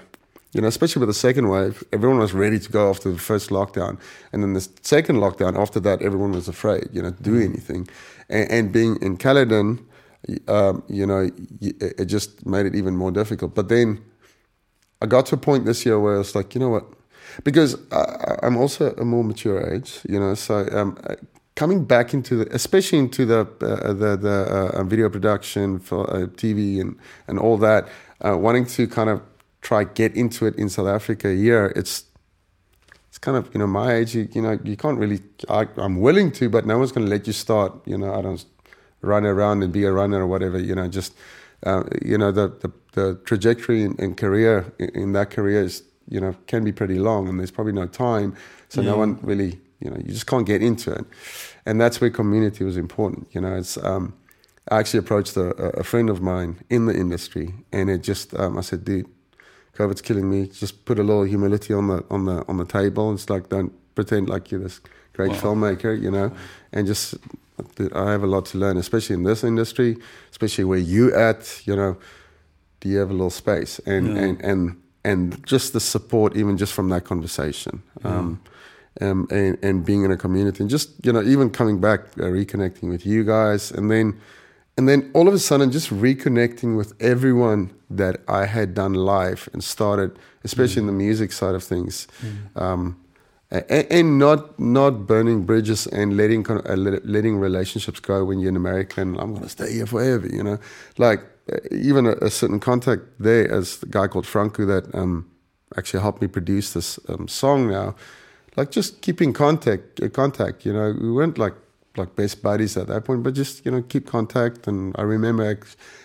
[0.52, 3.50] you know especially with the second wave everyone was ready to go after the first
[3.50, 3.98] lockdown.
[4.32, 7.44] And then the second lockdown after that everyone was afraid you know to do mm.
[7.44, 7.88] anything.
[8.28, 9.84] And, and being in caledon
[10.46, 11.30] um, you know
[11.60, 13.54] it just made it even more difficult.
[13.54, 14.02] But then
[15.02, 16.86] i got to a point this year where i was like you know what
[17.44, 20.34] because I, am also a more mature age, you know.
[20.34, 20.98] So um,
[21.58, 26.26] coming back into the, especially into the uh, the the uh, video production for uh,
[26.26, 27.88] TV and and all that,
[28.24, 29.20] uh, wanting to kind of
[29.60, 32.04] try get into it in South Africa here, it's
[33.08, 34.14] it's kind of you know my age.
[34.14, 35.20] You, you know you can't really.
[35.48, 37.72] I, am willing to, but no one's going to let you start.
[37.86, 38.44] You know I don't
[39.00, 40.58] run around and be a runner or whatever.
[40.58, 41.14] You know just.
[41.66, 45.82] Uh, you know the, the, the trajectory in and, career in, in that career is
[46.08, 48.34] you know can be pretty long, and there's probably no time,
[48.68, 51.04] so no one really you know you just can't get into it,
[51.66, 53.28] and that's where community was important.
[53.32, 54.14] You know, it's um,
[54.70, 58.58] I actually approached a, a, friend of mine in the industry, and it just um,
[58.58, 59.06] I said, dude,
[59.76, 60.48] COVID's killing me.
[60.48, 63.12] Just put a little humility on the on the on the table.
[63.12, 64.80] It's like don't pretend like you're this
[65.12, 65.36] great wow.
[65.36, 66.32] filmmaker, you know,
[66.72, 67.14] and just
[67.94, 69.96] I have a lot to learn, especially in this industry,
[70.30, 71.96] especially where you at, you know.
[72.80, 73.80] Do you have a little space?
[73.86, 74.22] And yeah.
[74.22, 78.40] and and and just the support, even just from that conversation, um,
[79.00, 82.24] um, and, and being in a community, and just you know, even coming back, uh,
[82.24, 84.20] reconnecting with you guys, and then,
[84.76, 89.48] and then all of a sudden, just reconnecting with everyone that I had done live
[89.52, 90.84] and started, especially mm.
[90.84, 92.06] in the music side of things.
[92.22, 92.62] Mm.
[92.62, 93.00] Um,
[93.50, 96.76] and, and, not not burning bridges and letting uh,
[97.16, 100.58] letting relationships go when you're in America and I'm gonna stay here forever, you know,
[100.98, 101.20] like
[101.70, 105.30] even a, a, certain contact there as the guy called Franco that um,
[105.76, 107.94] actually helped me produce this um, song now.
[108.56, 110.66] Like just keeping contact, uh, contact.
[110.66, 111.54] You know, we weren't like
[111.96, 114.66] like best buddies at that point, but just you know keep contact.
[114.66, 115.58] And I remember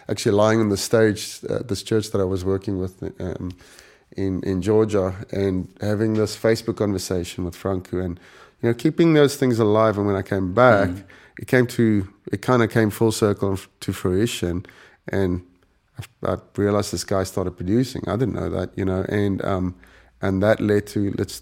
[0.09, 3.51] actually lying on the stage at this church that I was working with um,
[4.15, 8.19] in in Georgia and having this Facebook conversation with Franco and
[8.61, 9.97] you know keeping those things alive.
[9.97, 11.03] And when I came back, mm.
[11.39, 14.65] it came to it kind of came full circle to fruition
[15.07, 15.45] and
[15.97, 18.03] I, I, realized this guy started producing.
[18.07, 19.75] I didn't know that, you know, and um,
[20.21, 21.41] and that led to let's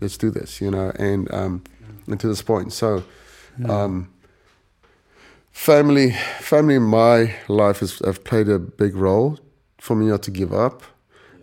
[0.00, 1.62] let's do this, you know, and um,
[2.06, 2.72] and to this point.
[2.72, 3.04] So,
[3.68, 4.12] um,
[5.52, 9.38] family family in my life has have played a big role
[9.78, 10.82] for me not to give up.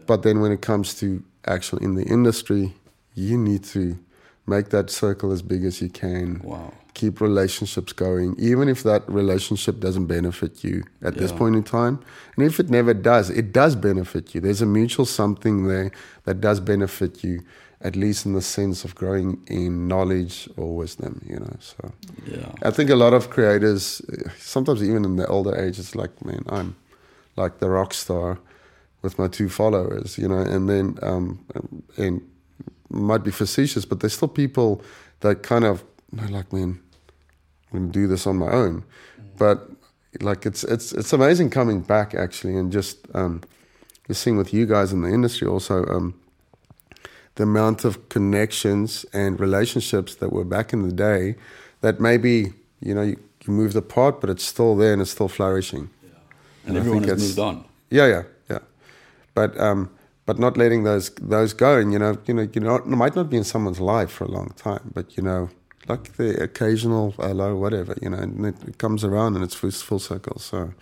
[0.08, 2.73] But then when it comes to actually in the industry,
[3.13, 3.97] you need to
[4.49, 6.41] make that circle as big as you can.
[6.43, 11.21] Wow keep relationships going, even if that relationship doesn't benefit you at yeah.
[11.21, 11.97] this point in time.
[12.35, 14.41] And if it never does, it does benefit you.
[14.41, 15.91] There's a mutual something there
[16.25, 17.41] that does benefit you,
[17.79, 21.55] at least in the sense of growing in knowledge or wisdom, you know.
[21.59, 21.93] So
[22.25, 22.51] yeah.
[22.63, 24.01] I think a lot of creators,
[24.38, 26.75] sometimes even in the older age, it's like, man, I'm
[27.38, 28.39] like the rock star
[29.01, 31.45] with my two followers, you know, and then um,
[31.95, 32.29] and
[32.89, 34.82] might be facetious, but there's still people
[35.21, 36.80] that kind of like, man,
[37.71, 38.84] I'm gonna do this on my own.
[39.38, 39.69] But
[40.21, 43.41] like it's it's it's amazing coming back actually and just um,
[44.08, 46.19] just seeing with you guys in the industry also um,
[47.36, 51.36] the amount of connections and relationships that were back in the day
[51.82, 55.28] that maybe you know you, you moved apart but it's still there and it's still
[55.30, 55.89] flourishing.
[56.04, 56.10] Yeah.
[56.65, 57.65] And, and everyone has moved on.
[57.91, 58.60] Yeah, yeah, yeah.
[59.34, 59.89] But um,
[60.30, 63.15] but not letting those those go and you know you know you know it might
[63.20, 65.42] not be in someone's life for a long time but you know
[65.89, 70.00] like the occasional hello, whatever, you know, and it comes around and it's full, full
[70.00, 70.39] circle.
[70.39, 70.74] So,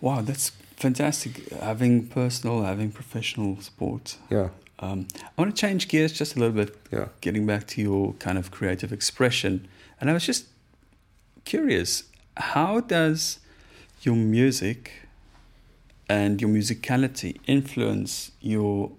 [0.00, 1.50] wow, that's fantastic.
[1.50, 4.16] Having personal, having professional support.
[4.30, 4.48] Yeah.
[4.78, 6.76] Um, I want to change gears just a little bit.
[6.90, 7.08] Yeah.
[7.20, 9.68] Getting back to your kind of creative expression,
[10.00, 10.46] and I was just
[11.44, 12.04] curious,
[12.36, 13.38] how does
[14.00, 15.01] your music
[16.12, 18.90] and your musicality influence your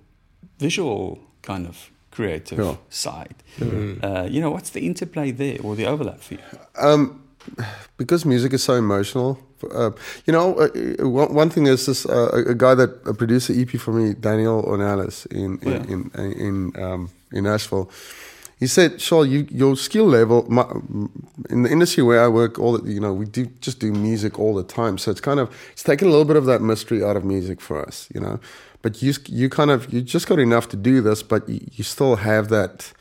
[0.60, 1.76] visual kind of
[2.12, 2.78] creative sure.
[2.90, 3.36] side.
[3.60, 4.06] Mm-hmm.
[4.06, 6.40] Uh, you know, what's the interplay there or the overlap for you?
[6.80, 7.24] Um,
[7.98, 9.38] because music is so emotional.
[9.72, 9.92] Uh,
[10.26, 10.70] you know, uh,
[11.08, 14.64] one, one, thing is this: uh, a guy that produced the EP for me, Daniel
[14.64, 15.94] Ornelas in in, yeah.
[15.94, 16.02] in
[16.48, 17.90] in, um, in Nashville.
[18.64, 20.66] He said, "Charl, you, your skill level my,
[21.50, 24.56] in the industry where I work, all you know, we do just do music all
[24.56, 24.98] the time.
[24.98, 27.60] So it's kind of it's taken a little bit of that mystery out of music
[27.60, 28.40] for us, you know.
[28.82, 31.84] But you you kind of you just got enough to do this, but you, you
[31.84, 32.94] still have that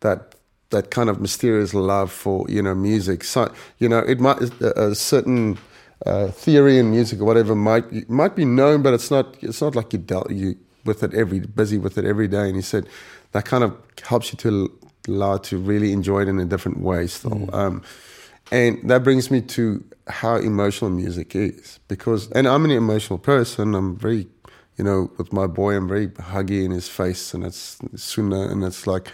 [0.00, 0.34] that
[0.68, 3.24] that kind of mysterious love for you know music.
[3.24, 5.56] So you know, it might a, a certain
[6.04, 9.74] uh, theory in music or whatever might might be known, but it's not it's not
[9.74, 12.48] like you dealt you with it every busy with it every day.
[12.48, 12.86] And he said
[13.32, 14.70] that kind of helps you to
[15.06, 17.30] allow to really enjoy it in a different way still.
[17.30, 17.54] Mm.
[17.54, 17.82] Um,
[18.52, 23.74] and that brings me to how emotional music is because and I'm an emotional person.
[23.74, 24.28] I'm very
[24.76, 28.62] you know, with my boy, I'm very huggy in his face, and it's sooner, and
[28.62, 29.10] it's like,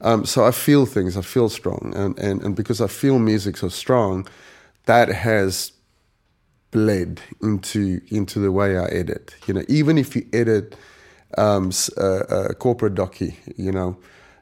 [0.00, 3.56] um, so I feel things, I feel strong, and, and and because I feel music
[3.56, 4.26] so strong,
[4.86, 5.72] that has
[6.70, 9.34] bled into into the way I edit.
[9.46, 10.74] You know, even if you edit
[11.36, 13.96] um, a, a, corporate docu, you know,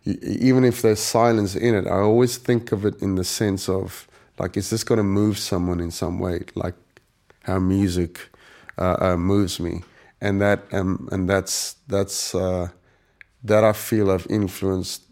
[0.05, 4.09] even if there's silence in it, I always think of it in the sense of
[4.39, 6.41] like, is this going to move someone in some way?
[6.55, 6.75] Like
[7.43, 8.31] how music
[8.79, 9.83] uh, uh, moves me,
[10.21, 12.69] and that um, and that's that's uh,
[13.45, 15.03] that I feel I've influenced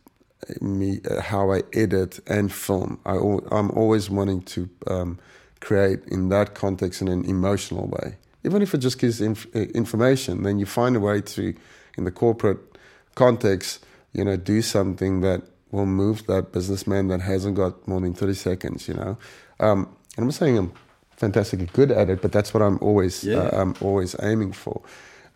[0.61, 3.01] me uh, how I edit and film.
[3.05, 4.69] I, I'm always wanting to.
[4.87, 5.19] Um,
[5.61, 8.17] create in that context in an emotional way.
[8.45, 11.55] Even if it just gives inf- uh, information, then you find a way to,
[11.97, 12.59] in the corporate
[13.15, 13.85] context,
[14.19, 18.35] you know, do something that will move that businessman that hasn't got more than 30
[18.35, 19.17] seconds, you know.
[19.61, 20.73] Um, and I'm not saying I'm
[21.13, 23.39] fantastically good at it, but that's what I'm always, yeah.
[23.39, 24.83] uh, I'm always aiming for.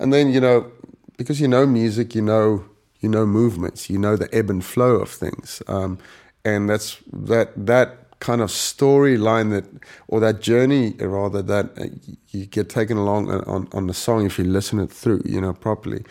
[0.01, 0.71] And then, you know,
[1.16, 2.64] because you know music, you know,
[3.01, 5.62] you know movements, you know the ebb and flow of things.
[5.68, 5.99] Um,
[6.45, 9.64] and that's that, that kind of storyline that,
[10.09, 11.87] or that journey rather, that uh,
[12.31, 15.53] you get taken along on, on the song if you listen it through, you know,
[15.53, 16.05] properly.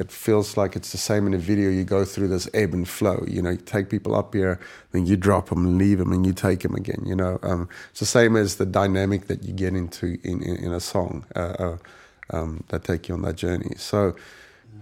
[0.00, 1.70] It feels like it's the same in a video.
[1.70, 3.22] You go through this ebb and flow.
[3.28, 4.58] You know, you take people up here,
[4.92, 7.02] then you drop them and leave them, and you take them again.
[7.04, 10.56] You know, um, it's the same as the dynamic that you get into in in,
[10.56, 11.78] in a song uh, uh,
[12.30, 13.74] um, that take you on that journey.
[13.76, 14.16] So,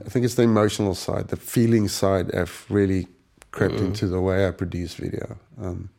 [0.07, 3.09] I think it's the emotional side, the feeling side, have really
[3.51, 3.87] crept mm-hmm.
[3.87, 5.37] into the way I produce video.
[5.61, 5.91] Um,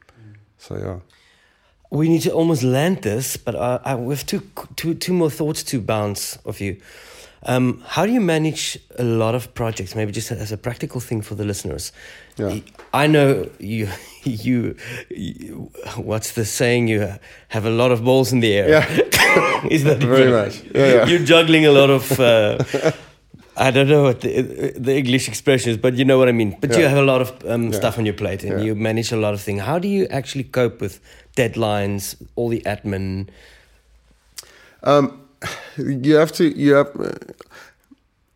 [0.57, 0.99] so yeah.
[1.91, 4.43] We need to almost land this, but uh, I, we have two,
[4.75, 6.77] two, two more thoughts to bounce of you.
[7.43, 9.95] Um, how do you manage a lot of projects?
[9.95, 11.91] Maybe just as a practical thing for the listeners.
[12.37, 12.59] Yeah.
[12.93, 13.87] I know you,
[14.23, 14.75] you,
[15.09, 16.87] you, What's the saying?
[16.87, 17.13] You
[17.49, 18.69] have a lot of balls in the air.
[18.69, 20.63] Yeah, is that very much?
[20.75, 21.05] Yeah, yeah.
[21.05, 22.57] You're juggling a lot of uh,
[23.59, 26.55] I don't know what the, the, English expression is, but you know what I mean.
[26.61, 26.77] But yeah.
[26.77, 27.71] you have a lot of um, yeah.
[27.77, 28.65] stuff on your plate, and yeah.
[28.65, 29.61] you manage a lot of things.
[29.61, 31.01] How do you actually cope with
[31.35, 33.27] deadlines, all the admin?
[34.81, 35.28] Um,
[35.77, 36.57] you have to.
[36.57, 36.89] You have.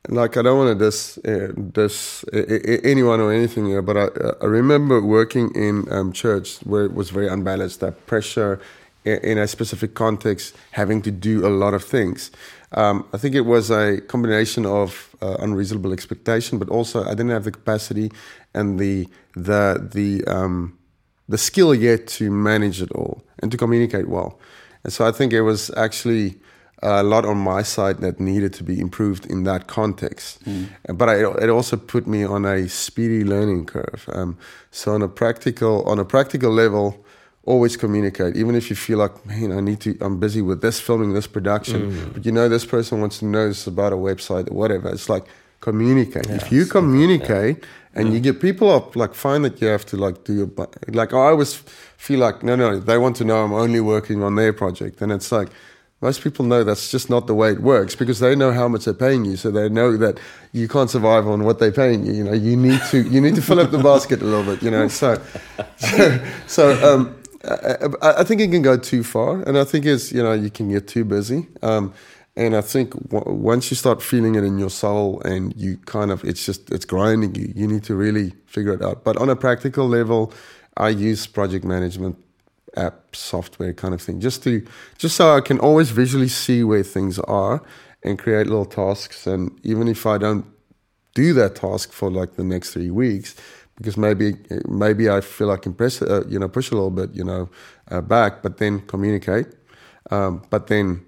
[0.09, 2.39] Like I don't want to dis uh, dis uh,
[2.83, 4.07] anyone or anything here, but I
[4.41, 7.79] I remember working in um, church where it was very unbalanced.
[7.79, 8.59] That pressure
[9.05, 12.31] in a specific context, having to do a lot of things.
[12.71, 17.29] Um, I think it was a combination of uh, unreasonable expectation, but also I didn't
[17.29, 18.11] have the capacity
[18.53, 20.77] and the the the um,
[21.29, 24.39] the skill yet to manage it all and to communicate well.
[24.83, 26.39] And so I think it was actually
[26.83, 30.43] a lot on my side that needed to be improved in that context.
[30.43, 30.97] Mm.
[30.97, 34.09] But I, it also put me on a speedy learning curve.
[34.11, 34.37] Um,
[34.69, 37.03] so on a practical on a practical level
[37.45, 40.79] always communicate even if you feel like man i need to i'm busy with this
[40.79, 42.13] filming this production mm.
[42.13, 45.09] but you know this person wants to know this about a website or whatever it's
[45.09, 45.25] like
[45.59, 47.65] communicate yeah, if you communicate yeah.
[47.95, 48.13] and yeah.
[48.13, 50.49] you get people up like find that you have to like do your
[50.87, 51.55] like i always
[51.97, 55.11] feel like no no they want to know i'm only working on their project and
[55.11, 55.49] it's like
[56.03, 58.83] most people know that's just not the way it works because they know how much
[58.83, 60.19] they're paying you, so they know that
[60.51, 62.11] you can't survive on what they're paying you.
[62.11, 64.61] You know, you need to you need to fill up the basket a little bit.
[64.61, 65.21] You know, so
[65.77, 66.63] so, so
[66.93, 67.15] um,
[68.01, 70.51] I, I, think it can go too far, and I think it's you know you
[70.51, 71.47] can get too busy.
[71.61, 71.93] Um,
[72.35, 76.11] and I think w- once you start feeling it in your soul, and you kind
[76.11, 77.53] of it's just it's grinding you.
[77.55, 79.05] You need to really figure it out.
[79.05, 80.33] But on a practical level,
[80.75, 82.17] I use project management
[82.75, 84.65] app software kind of thing just to
[84.97, 87.61] just so I can always visually see where things are
[88.03, 89.25] and create little tasks.
[89.25, 90.45] And even if I don't
[91.13, 93.35] do that task for like the next three weeks,
[93.77, 94.35] because maybe
[94.67, 97.49] maybe I feel I can press uh, you know push a little bit you know
[97.89, 99.47] uh, back, but then communicate,
[100.11, 101.05] um, but then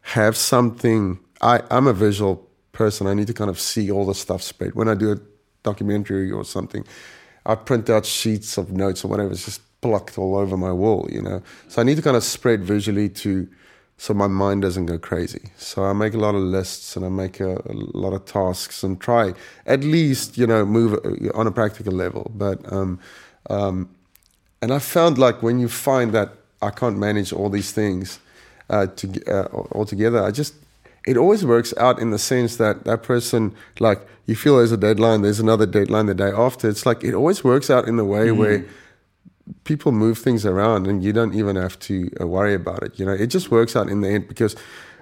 [0.00, 1.18] have something.
[1.40, 3.06] I I'm a visual person.
[3.06, 5.16] I need to kind of see all the stuff spread when I do a
[5.62, 6.84] documentary or something.
[7.46, 9.30] I print out sheets of notes or whatever.
[9.32, 11.42] It's just plucked all over my wall, you know.
[11.68, 13.48] So I need to kind of spread visually to
[14.00, 15.50] so my mind doesn't go crazy.
[15.56, 18.84] So I make a lot of lists and I make a, a lot of tasks
[18.84, 19.34] and try
[19.66, 22.30] at least you know move uh, on a practical level.
[22.34, 23.00] But um,
[23.50, 23.88] um,
[24.62, 28.20] and I found like when you find that I can't manage all these things
[28.70, 30.54] uh, to uh, all together, I just
[31.04, 34.76] it always works out in the sense that that person like you feel there's a
[34.76, 36.68] deadline, there's another deadline the day after.
[36.68, 38.36] It's like it always works out in the way mm.
[38.36, 38.64] where
[39.64, 42.98] people move things around and you don't even have to uh, worry about it.
[42.98, 44.56] You know, it just works out in the end because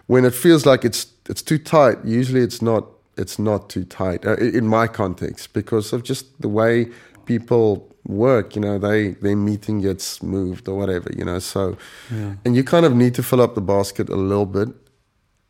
[0.07, 2.87] when it feels like it's it's too tight, usually it's not
[3.17, 6.89] it's not too tight uh, in my context because of just the way
[7.25, 8.55] people work.
[8.55, 11.11] You know, they their meeting gets moved or whatever.
[11.17, 11.77] You know, so
[12.11, 12.35] yeah.
[12.45, 14.69] and you kind of need to fill up the basket a little bit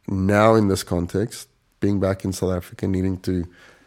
[0.08, 1.48] now in this context,
[1.80, 3.44] being back in South Africa, needing to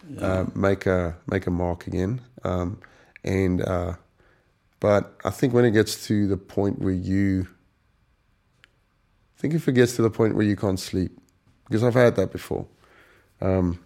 [0.09, 0.21] yeah.
[0.21, 2.79] uh, make a make a mark again, um,
[3.23, 3.61] and.
[3.61, 3.93] Uh,
[4.79, 7.47] but I think when it gets to the point where you,
[9.37, 11.11] I think if it gets to the point where you can't sleep,
[11.65, 12.65] because I've had that before,
[13.41, 13.79] um,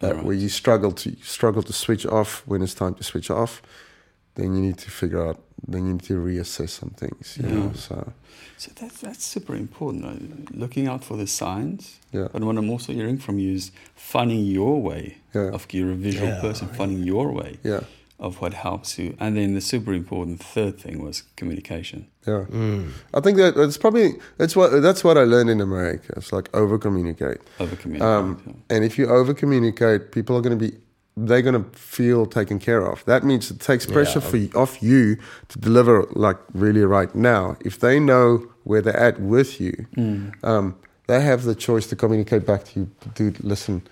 [0.00, 0.22] right.
[0.22, 3.62] where you struggle to struggle to switch off when it's time to switch off,
[4.34, 7.38] then you need to figure out, then you need to reassess some things.
[7.40, 7.54] You yeah.
[7.54, 8.12] know, so.
[8.56, 10.04] So that's that's super important.
[10.04, 10.56] Right?
[10.56, 11.98] Looking out for the signs.
[12.12, 12.28] Yeah.
[12.32, 15.18] But what I'm also hearing from you is finding your way.
[15.34, 15.50] Yeah.
[15.50, 16.40] Of you're a visual yeah.
[16.40, 17.58] person, finding your way.
[17.62, 17.80] Yeah
[18.20, 19.16] of what helps you.
[19.18, 22.06] And then the super important third thing was communication.
[22.26, 22.92] Yeah, mm.
[23.14, 26.12] I think that it's probably that's what that's what I learned in America.
[26.16, 27.38] It's like over communicate.
[27.58, 28.06] Over communicate.
[28.06, 28.76] Um, yeah.
[28.76, 30.76] And if you over communicate, people are going to be
[31.16, 33.04] they're going to feel taken care of.
[33.06, 34.48] That means it takes pressure yeah.
[34.50, 35.16] for off you
[35.48, 37.56] to deliver like really right now.
[37.64, 40.32] If they know where they're at with you, mm.
[40.44, 42.90] um, they have the choice to communicate back to you.
[43.14, 43.82] Dude, listen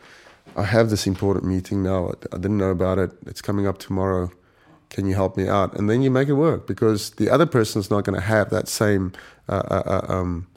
[0.58, 2.12] I have this important meeting now.
[2.32, 3.12] I didn't know about it.
[3.26, 4.32] It's coming up tomorrow.
[4.90, 5.78] Can you help me out?
[5.78, 8.50] And then you make it work because the other person is not going to have
[8.50, 9.12] that same
[9.48, 10.48] uh, uh, uh, um,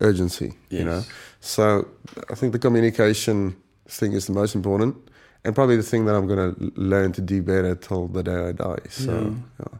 [0.00, 0.54] urgency.
[0.70, 0.78] Yes.
[0.78, 1.02] You know,
[1.40, 1.88] so
[2.30, 3.56] I think the communication
[3.88, 4.96] thing is the most important,
[5.44, 8.48] and probably the thing that I'm going to learn to do better till the day
[8.48, 8.78] I die.
[8.90, 9.12] So.
[9.58, 9.66] Yeah.
[9.72, 9.78] Yeah.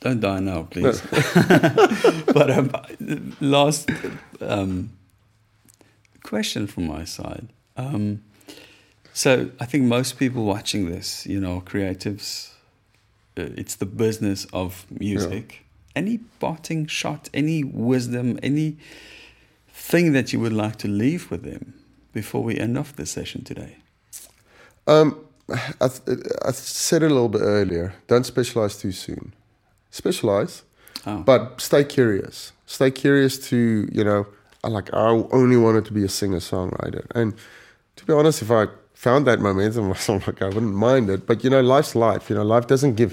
[0.00, 1.00] Don't die now, please.
[2.34, 3.90] but um, last
[4.40, 4.92] um,
[6.22, 7.48] question from my side.
[7.76, 8.22] Um,
[9.12, 12.50] so I think most people watching this, you know, creatives,
[13.36, 15.52] uh, it's the business of music.
[15.52, 15.58] Yeah.
[15.96, 18.76] Any parting shot, any wisdom, any
[19.68, 21.74] thing that you would like to leave with them
[22.12, 23.76] before we end off the session today?
[24.86, 25.24] Um,
[25.80, 27.94] I, th- I said it a little bit earlier.
[28.06, 29.34] Don't specialize too soon.
[29.90, 30.62] Specialize,
[31.06, 31.18] oh.
[31.18, 32.52] but stay curious.
[32.66, 34.26] Stay curious to you know.
[34.64, 37.34] Like I only wanted to be a singer songwriter, and
[37.96, 41.26] to be honest, if I found that momentum, I'm like I wouldn't mind it.
[41.26, 42.30] But you know, life's life.
[42.30, 43.12] You know, life doesn't give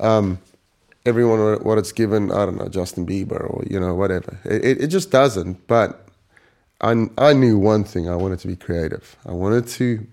[0.00, 0.38] um,
[1.06, 2.30] everyone what it's given.
[2.32, 4.38] I don't know, Justin Bieber or you know whatever.
[4.44, 5.66] It, it just doesn't.
[5.66, 6.08] But
[6.80, 8.08] I I knew one thing.
[8.08, 9.16] I wanted to be creative.
[9.26, 10.06] I wanted to.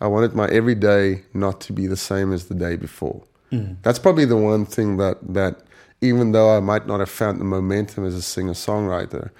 [0.00, 3.22] I wanted my everyday not to be the same as the day before.
[3.50, 3.76] Mm.
[3.82, 5.62] That's probably the one thing that that
[6.00, 9.30] even though I might not have found the momentum as a singer songwriter,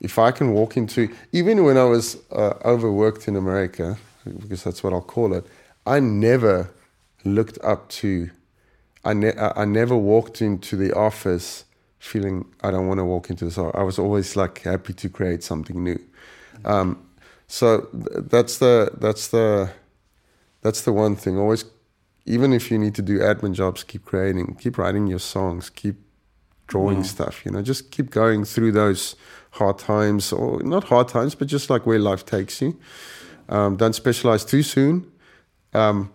[0.00, 4.82] if I can walk into, even when I was uh, overworked in America, because that's
[4.82, 5.46] what I'll call it,
[5.86, 6.70] I never
[7.24, 8.30] looked up to,
[9.04, 11.64] I, ne- I never walked into the office
[11.98, 13.58] feeling I don't want to walk into this.
[13.58, 16.00] I was always like happy to create something new.
[16.64, 17.02] Um,
[17.48, 19.70] so that's the that's the
[20.62, 21.38] that's the one thing.
[21.38, 21.64] Always,
[22.24, 25.96] even if you need to do admin jobs, keep creating, keep writing your songs, keep
[26.66, 27.06] drawing mm.
[27.06, 27.44] stuff.
[27.44, 29.16] You know, just keep going through those
[29.52, 32.78] hard times, or not hard times, but just like where life takes you.
[33.48, 35.10] Um, don't specialize too soon.
[35.72, 36.12] Um,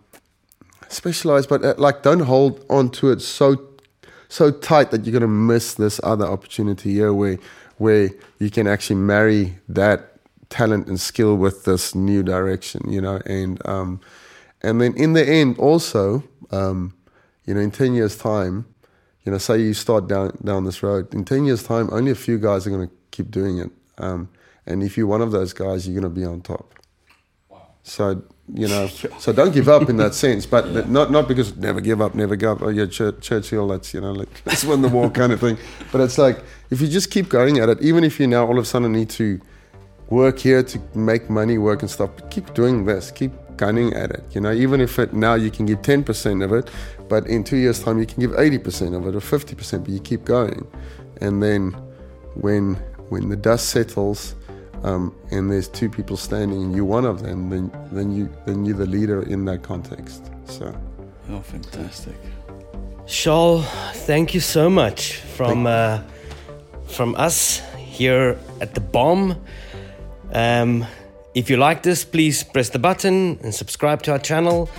[0.89, 3.67] specialize, but uh, like don't hold on to it so
[4.29, 7.37] so tight that you're gonna miss this other opportunity here, where
[7.77, 10.07] where you can actually marry that
[10.49, 12.91] talent and skill with this new direction.
[12.91, 13.99] You know, and um,
[14.61, 16.93] and then in the end, also, um,
[17.45, 18.65] you know, in ten years' time,
[19.23, 22.15] you know, say you start down down this road, in ten years' time, only a
[22.15, 23.71] few guys are going to keep doing it.
[23.97, 24.29] Um,
[24.65, 26.73] and if you're one of those guys, you're going to be on top.
[27.49, 27.67] Wow.
[27.83, 28.87] So you know,
[29.19, 30.83] so don't give up in that sense, but yeah.
[30.87, 32.61] not not because never give up, never give up.
[32.61, 35.57] Oh yeah, Churchill, that's you know, like let's win the war kind of thing.
[35.91, 38.57] But it's like if you just keep going at it, even if you now all
[38.57, 39.39] of a sudden need to
[40.09, 44.23] work here to make money, work and stuff, keep doing this, keep gunning at it.
[44.31, 46.69] You know, even if it now you can give ten percent of it,
[47.09, 49.83] but in two years' time you can give eighty percent of it or fifty percent,
[49.83, 50.67] but you keep going,
[51.21, 51.71] and then
[52.35, 52.75] when
[53.09, 54.35] when the dust settles
[54.83, 58.65] um, and there's two people standing and you're one of them, then then you then
[58.65, 60.31] you're the leader in that context.
[60.45, 60.73] So,
[61.29, 62.15] oh, fantastic,
[63.05, 63.65] Charles.
[64.05, 66.01] Thank you so much from uh,
[66.87, 69.35] from us here at the bomb.
[70.33, 70.85] Um,
[71.33, 74.69] if you like this, please press the button and subscribe to our channel.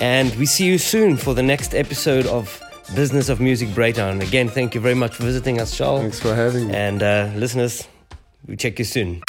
[0.00, 2.60] And we see you soon for the next episode of
[2.94, 4.20] Business of Music Breakdown.
[4.20, 6.00] Again, thank you very much for visiting us, Charles.
[6.00, 6.74] Thanks for having me.
[6.74, 7.86] And uh, listeners,
[8.46, 9.22] we check you soon.